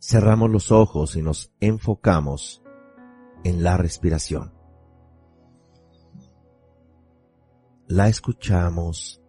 [0.00, 2.62] Cerramos los ojos y nos enfocamos
[3.44, 4.54] en la respiración.
[7.86, 9.22] La escuchamos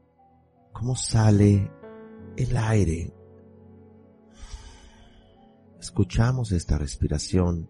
[0.72, 1.70] cómo sale
[2.38, 3.14] el aire.
[5.80, 7.70] Escuchamos esta respiración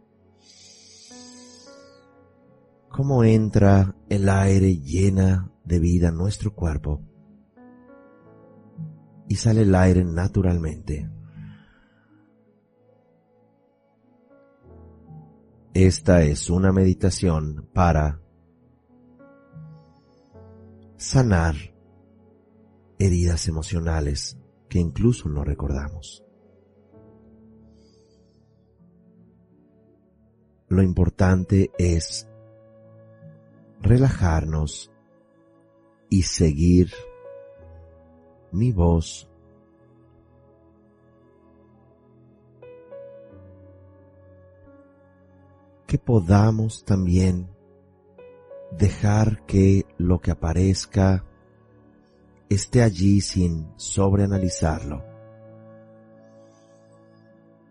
[2.92, 7.02] cómo entra el aire llena de vida nuestro cuerpo
[9.28, 11.10] y sale el aire naturalmente.
[15.74, 18.20] Esta es una meditación para
[20.98, 21.56] sanar
[23.00, 26.26] heridas emocionales que incluso no recordamos.
[30.68, 32.28] Lo importante es
[33.80, 34.92] relajarnos
[36.10, 36.92] y seguir
[38.52, 39.31] mi voz
[45.92, 47.50] que podamos también
[48.72, 51.26] dejar que lo que aparezca
[52.48, 55.04] esté allí sin sobreanalizarlo.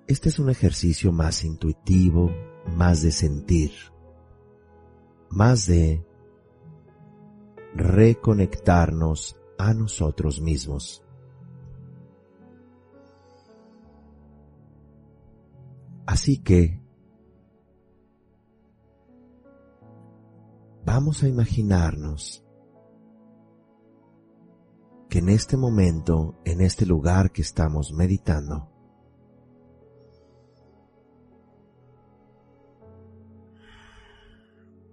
[0.06, 2.30] Este es un ejercicio más intuitivo,
[2.66, 3.72] más de sentir
[5.30, 6.04] más de
[7.74, 11.02] reconectarnos a nosotros mismos.
[16.04, 16.79] Así que
[20.92, 22.44] vamos a imaginarnos
[25.08, 28.68] que en este momento, en este lugar que estamos meditando,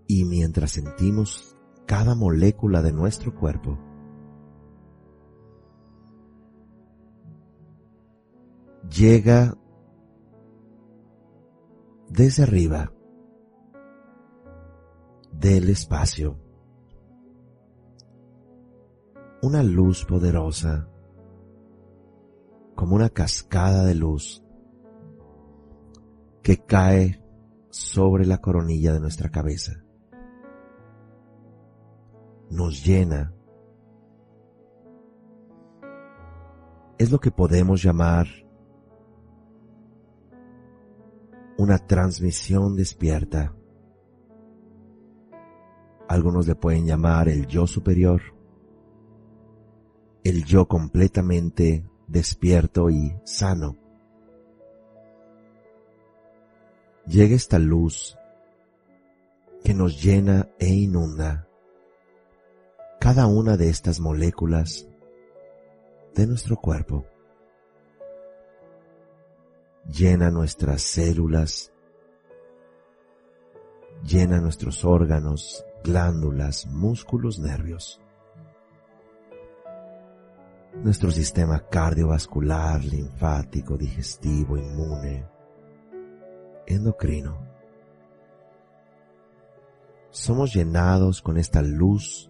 [0.07, 3.79] y mientras sentimos cada molécula de nuestro cuerpo,
[8.87, 9.57] llega
[12.07, 12.91] desde arriba
[15.39, 16.39] del espacio
[19.41, 20.89] una luz poderosa
[22.75, 24.43] como una cascada de luz
[26.41, 27.23] que cae
[27.69, 29.83] sobre la coronilla de nuestra cabeza
[32.49, 33.33] nos llena.
[36.97, 38.27] Es lo que podemos llamar
[41.57, 43.56] una transmisión despierta.
[46.17, 48.19] Algunos le pueden llamar el yo superior,
[50.23, 53.77] el yo completamente despierto y sano.
[57.05, 58.17] Llega esta luz
[59.63, 61.47] que nos llena e inunda
[62.99, 64.87] cada una de estas moléculas
[66.15, 67.05] de nuestro cuerpo.
[69.85, 71.71] Llena nuestras células,
[74.03, 78.01] llena nuestros órganos, glándulas, músculos, nervios.
[80.83, 85.25] Nuestro sistema cardiovascular, linfático, digestivo, inmune,
[86.67, 87.37] endocrino.
[90.09, 92.29] Somos llenados con esta luz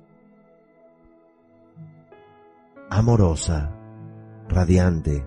[2.91, 3.73] amorosa,
[4.47, 5.25] radiante,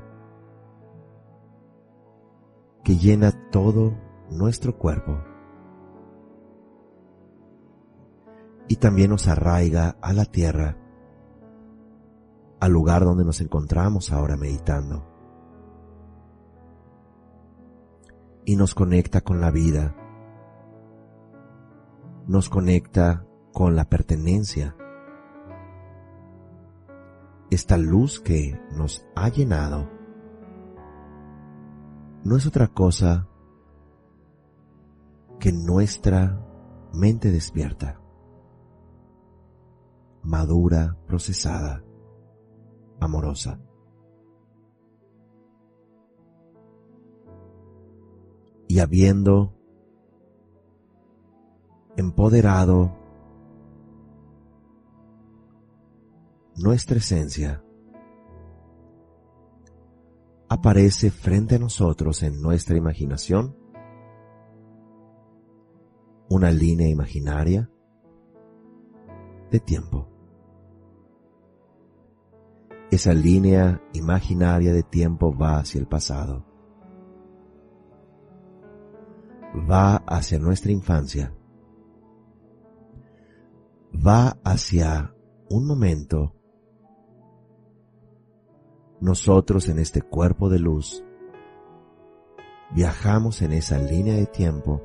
[2.84, 3.98] que llena todo
[4.30, 5.29] nuestro cuerpo
[8.70, 10.76] y también nos arraiga a la tierra,
[12.60, 15.04] al lugar donde nos encontramos ahora meditando,
[18.44, 19.96] y nos conecta con la vida,
[22.28, 24.76] nos conecta con la pertenencia,
[27.50, 29.90] esta luz que nos ha llenado
[32.22, 33.26] no es otra cosa
[35.40, 36.40] que nuestra
[36.92, 37.99] mente despierta,
[40.22, 41.82] madura, procesada,
[43.00, 43.60] amorosa.
[48.68, 49.52] Y habiendo
[51.96, 52.96] empoderado
[56.56, 57.64] nuestra esencia,
[60.48, 63.56] aparece frente a nosotros en nuestra imaginación
[66.28, 67.68] una línea imaginaria
[69.50, 70.09] de tiempo.
[72.90, 76.44] Esa línea imaginaria de tiempo va hacia el pasado.
[79.70, 81.34] Va hacia nuestra infancia.
[83.94, 85.14] Va hacia
[85.48, 86.34] un momento
[89.00, 91.02] nosotros en este cuerpo de luz
[92.72, 94.82] viajamos en esa línea de tiempo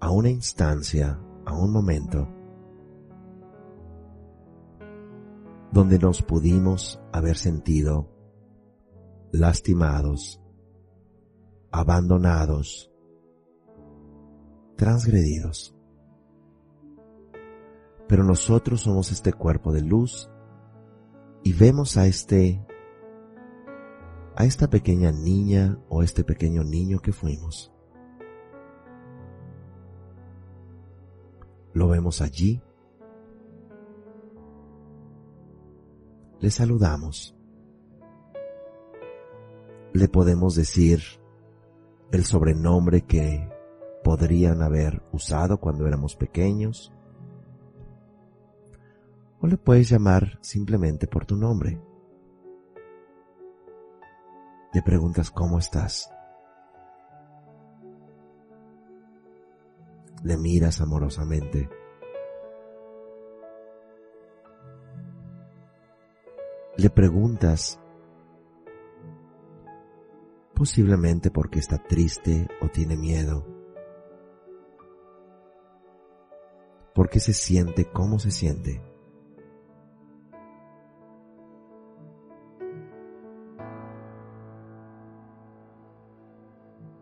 [0.00, 2.28] a una instancia, a un momento,
[5.74, 8.08] donde nos pudimos haber sentido
[9.32, 10.40] lastimados,
[11.72, 12.92] abandonados,
[14.76, 15.76] transgredidos.
[18.06, 20.30] Pero nosotros somos este cuerpo de luz
[21.42, 22.64] y vemos a este,
[24.36, 27.72] a esta pequeña niña o este pequeño niño que fuimos.
[31.72, 32.62] Lo vemos allí.
[36.44, 37.34] Le saludamos.
[39.94, 41.00] Le podemos decir
[42.12, 43.50] el sobrenombre que
[44.02, 46.92] podrían haber usado cuando éramos pequeños
[49.40, 51.80] o le puedes llamar simplemente por tu nombre.
[54.74, 56.10] Le preguntas cómo estás.
[60.22, 61.70] Le miras amorosamente.
[66.76, 67.80] Le preguntas
[70.54, 73.46] posiblemente porque está triste o tiene miedo.
[76.94, 78.82] Porque se siente como se siente.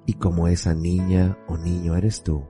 [0.05, 2.45] y como esa niña o niño eres tú.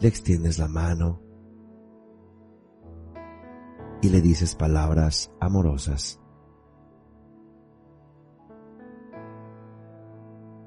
[0.00, 1.27] Le extiendes la mano
[4.02, 6.20] y le dices palabras amorosas.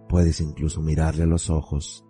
[0.09, 2.05] Puedes incluso mirarle a los ojos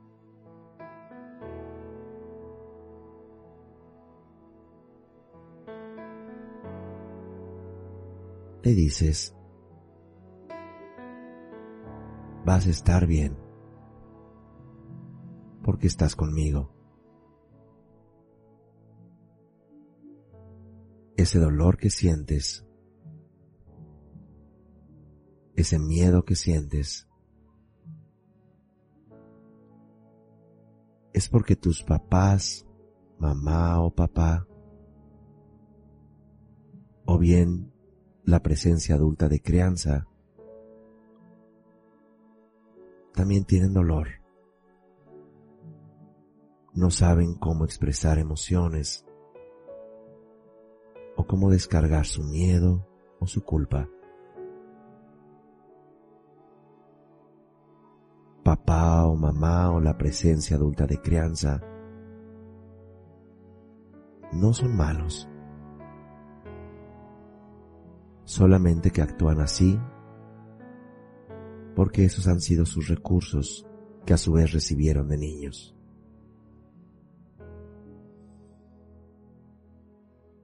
[8.64, 9.36] le dices,
[12.46, 13.36] vas a estar bien,
[15.64, 16.81] porque estás conmigo.
[21.22, 22.66] Ese dolor que sientes,
[25.56, 27.08] ese miedo que sientes,
[31.14, 32.66] es porque tus papás,
[33.20, 34.48] mamá o papá,
[37.06, 37.72] o bien
[38.24, 40.08] la presencia adulta de crianza,
[43.14, 44.08] también tienen dolor.
[46.74, 49.06] No saben cómo expresar emociones
[51.26, 52.88] cómo descargar su miedo
[53.20, 53.90] o su culpa.
[58.44, 61.62] Papá o mamá o la presencia adulta de crianza
[64.34, 65.30] no son malos
[68.24, 69.78] solamente que actúan así
[71.76, 73.68] porque esos han sido sus recursos
[74.06, 75.76] que a su vez recibieron de niños.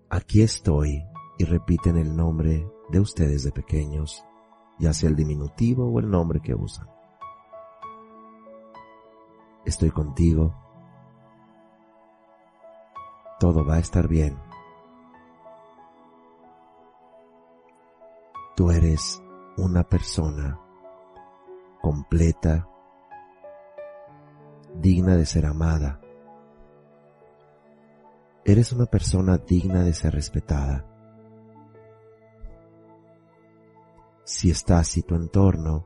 [0.10, 1.06] Aquí estoy
[1.38, 4.24] y repiten el nombre de ustedes de pequeños,
[4.80, 6.88] ya sea el diminutivo o el nombre que usan.
[9.66, 10.56] Estoy contigo.
[13.38, 14.40] Todo va a estar bien.
[18.56, 19.22] Tú eres
[19.58, 20.58] una persona
[21.82, 22.66] completa,
[24.74, 26.00] digna de ser amada.
[28.50, 30.86] Eres una persona digna de ser respetada.
[34.24, 35.86] Si está así tu entorno,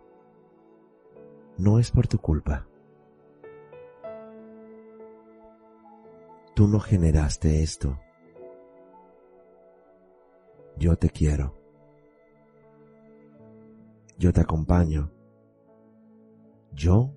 [1.57, 2.67] no es por tu culpa.
[6.53, 7.99] Tú no generaste esto.
[10.77, 11.55] Yo te quiero.
[14.19, 15.11] Yo te acompaño.
[16.73, 17.11] Yo,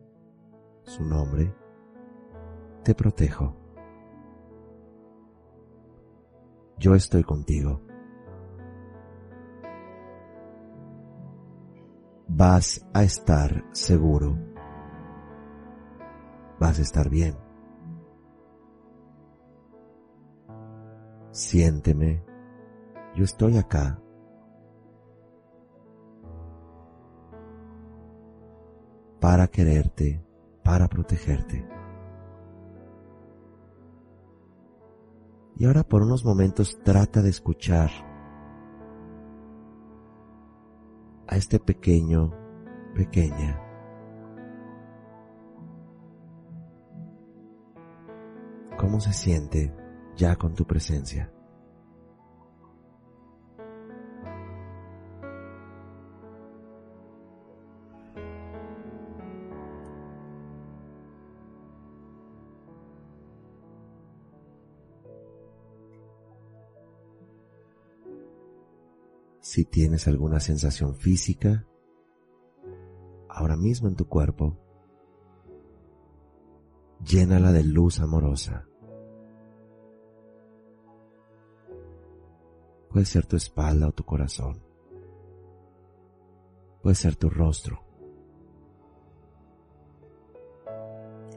[0.84, 1.54] su nombre,
[2.82, 3.63] te protejo.
[6.78, 7.80] Yo estoy contigo.
[12.26, 14.36] Vas a estar seguro.
[16.58, 17.36] Vas a estar bien.
[21.30, 22.24] Siénteme.
[23.14, 24.00] Yo estoy acá.
[29.20, 30.22] Para quererte,
[30.62, 31.73] para protegerte.
[35.56, 37.90] Y ahora por unos momentos trata de escuchar
[41.26, 42.32] a este pequeño,
[42.94, 43.60] pequeña.
[48.76, 49.72] ¿Cómo se siente
[50.16, 51.33] ya con tu presencia?
[69.74, 71.66] Tienes alguna sensación física,
[73.28, 74.56] ahora mismo en tu cuerpo,
[77.04, 78.68] llénala de luz amorosa.
[82.88, 84.62] Puede ser tu espalda o tu corazón.
[86.80, 87.82] Puede ser tu rostro.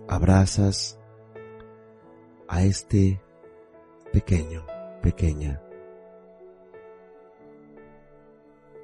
[0.07, 0.99] Abrazas
[2.47, 3.19] a este
[4.13, 4.63] pequeño,
[5.01, 5.59] pequeña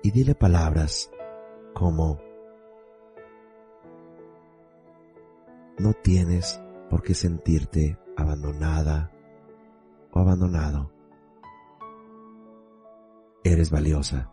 [0.03, 1.09] y dile palabras
[1.73, 2.19] como
[5.79, 9.11] no tienes por qué sentirte abandonada
[10.11, 10.91] o abandonado.
[13.45, 14.29] Eres valiosa.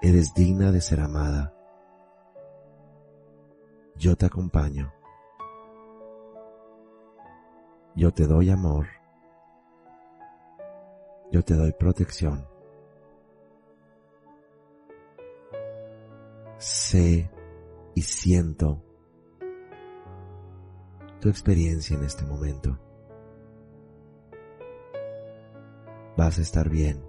[0.00, 1.52] Eres digna de ser amada.
[3.96, 4.92] Yo te acompaño.
[7.96, 8.86] Yo te doy amor.
[11.32, 12.53] Yo te doy protección.
[16.64, 17.30] Sé
[17.94, 18.82] y siento
[21.20, 22.78] tu experiencia en este momento.
[26.16, 27.04] Vas a estar bien.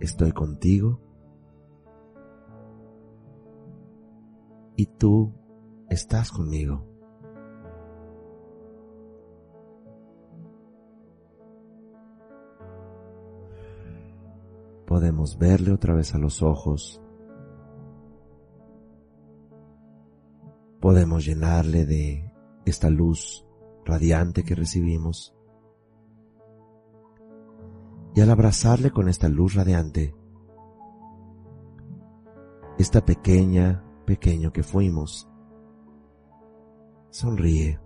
[0.00, 1.00] Estoy contigo
[4.76, 5.34] y tú
[5.90, 6.87] estás conmigo.
[14.98, 17.00] Podemos verle otra vez a los ojos.
[20.80, 22.32] Podemos llenarle de
[22.64, 23.46] esta luz
[23.84, 25.36] radiante que recibimos.
[28.16, 30.16] Y al abrazarle con esta luz radiante,
[32.76, 35.30] esta pequeña, pequeño que fuimos,
[37.10, 37.78] sonríe,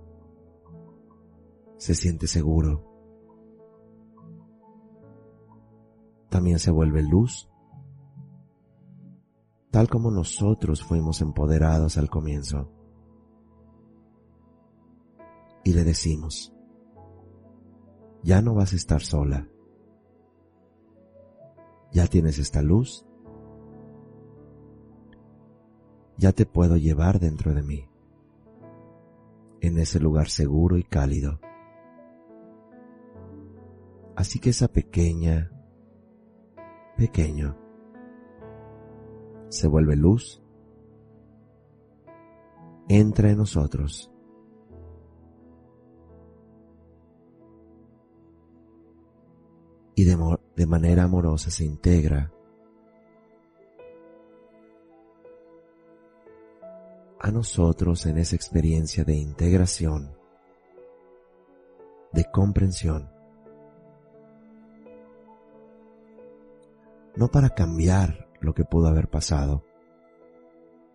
[1.76, 2.91] se siente seguro
[6.32, 7.50] también se vuelve luz,
[9.70, 12.72] tal como nosotros fuimos empoderados al comienzo.
[15.62, 16.54] Y le decimos,
[18.22, 19.46] ya no vas a estar sola,
[21.92, 23.06] ya tienes esta luz,
[26.16, 27.90] ya te puedo llevar dentro de mí,
[29.60, 31.40] en ese lugar seguro y cálido.
[34.16, 35.51] Así que esa pequeña,
[36.96, 37.56] pequeño
[39.52, 40.42] se vuelve luz,
[42.88, 44.10] entra en nosotros.
[49.94, 52.32] Y de, de manera amorosa se integra
[57.20, 60.16] a nosotros en esa experiencia de integración,
[62.12, 63.21] de comprensión.
[67.16, 69.64] No para cambiar lo que pudo haber pasado,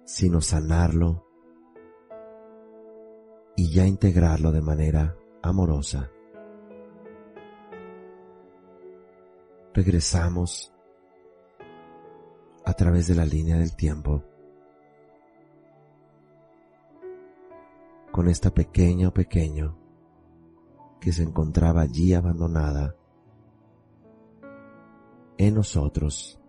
[0.03, 1.25] sino sanarlo
[3.55, 6.11] y ya integrarlo de manera amorosa.
[9.73, 10.73] Regresamos
[12.65, 14.23] a través de la línea del tiempo
[18.11, 19.77] con esta pequeña o pequeño
[20.99, 22.96] que se encontraba allí abandonada
[25.37, 26.39] en nosotros,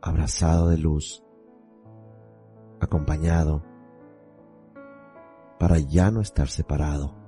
[0.00, 1.24] abrazado de luz,
[2.80, 3.64] acompañado,
[5.58, 7.22] para ya no estar separado.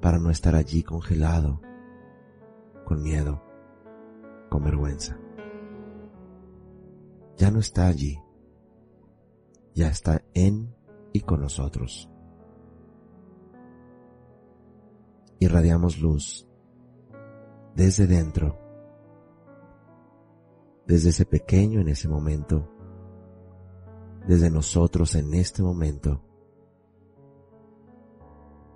[0.00, 1.60] para no estar allí congelado,
[2.84, 3.42] con miedo,
[4.48, 5.18] con vergüenza.
[7.36, 8.16] Ya no está allí,
[9.74, 10.72] ya está en
[11.12, 12.08] y con nosotros.
[15.40, 16.47] Irradiamos luz
[17.78, 18.58] desde dentro,
[20.84, 22.68] desde ese pequeño en ese momento,
[24.26, 26.20] desde nosotros en este momento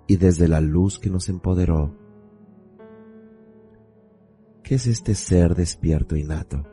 [0.07, 1.93] y desde la luz que nos empoderó.
[4.63, 6.63] ¿Qué es este ser despierto innato?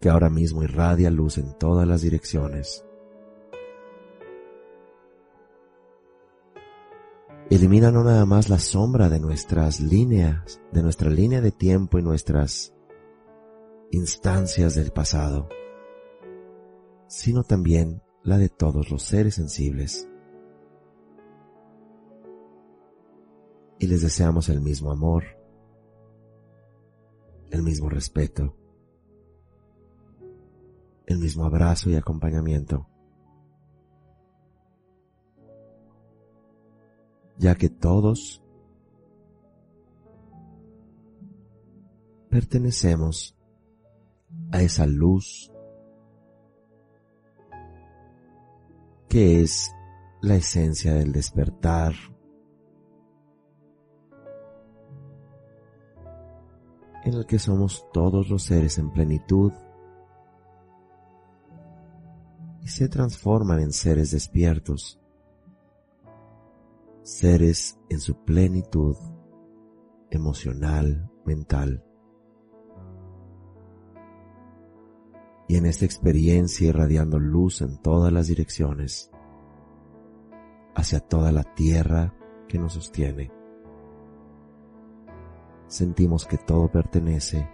[0.00, 2.82] Que ahora mismo irradia luz en todas las direcciones.
[7.60, 12.02] Elimina no nada más la sombra de nuestras líneas, de nuestra línea de tiempo y
[12.02, 12.72] nuestras
[13.90, 15.46] instancias del pasado,
[17.06, 20.08] sino también la de todos los seres sensibles.
[23.78, 25.24] Y les deseamos el mismo amor,
[27.50, 28.56] el mismo respeto,
[31.04, 32.89] el mismo abrazo y acompañamiento,
[37.40, 38.42] ya que todos
[42.28, 43.34] pertenecemos
[44.52, 45.50] a esa luz
[49.08, 49.72] que es
[50.20, 51.94] la esencia del despertar.
[57.02, 59.52] en el que somos todos los seres en plenitud
[62.60, 64.99] y se transforman en seres despiertos,
[67.10, 68.96] seres en su plenitud
[70.10, 71.84] emocional, mental.
[75.48, 79.10] y en esta experiencia irradiando luz en todas las direcciones,
[80.76, 82.14] hacia toda la tierra
[82.46, 83.32] que nos sostiene.
[85.66, 87.50] Sentimos que todo pertenece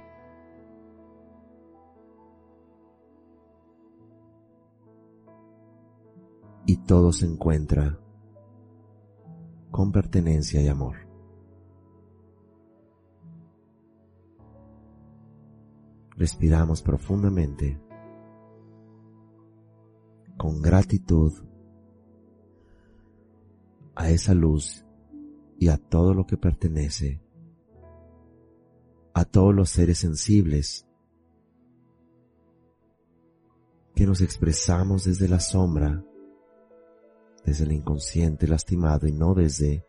[6.67, 7.99] y todo se encuentra
[9.77, 10.97] con pertenencia y amor.
[16.17, 17.79] Respiramos profundamente
[20.39, 21.31] con gratitud
[23.95, 24.87] a esa luz
[25.59, 27.21] y a todo lo que pertenece,
[29.13, 30.89] a todos los seres sensibles
[33.95, 36.03] que nos expresamos desde la sombra,
[37.47, 39.87] desde el inconsciente lastimado y no desde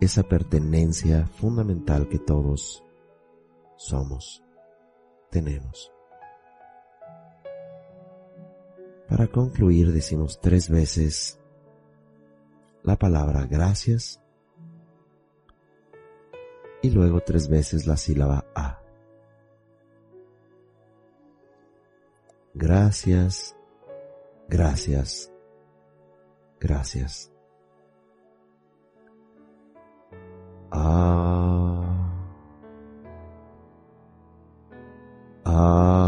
[0.00, 2.84] esa pertenencia fundamental que todos
[3.76, 4.42] somos,
[5.30, 5.92] tenemos.
[9.08, 11.38] Para concluir decimos tres veces
[12.82, 14.20] la palabra gracias
[16.82, 18.80] y luego tres veces la sílaba A.
[22.54, 23.54] Gracias,
[24.48, 25.30] gracias,
[26.66, 27.30] Gracias.
[30.72, 31.84] Ah.
[35.44, 36.05] Ah.